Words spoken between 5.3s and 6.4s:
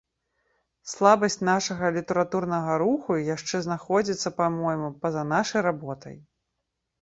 нашай работай.